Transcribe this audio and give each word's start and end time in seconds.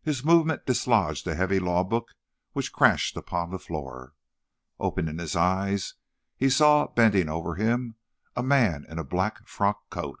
His 0.00 0.24
movement 0.24 0.64
dislodged 0.64 1.26
a 1.26 1.34
heavy 1.34 1.58
law 1.58 1.84
book, 1.84 2.14
which 2.54 2.72
crashed 2.72 3.14
upon 3.14 3.50
the 3.50 3.58
floor. 3.58 4.14
Opening 4.80 5.18
his 5.18 5.36
eyes, 5.36 5.96
he 6.34 6.48
saw, 6.48 6.86
bending 6.86 7.28
over 7.28 7.56
him, 7.56 7.96
a 8.34 8.42
man 8.42 8.86
in 8.88 8.98
a 8.98 9.04
black 9.04 9.46
frock 9.46 9.90
coat. 9.90 10.18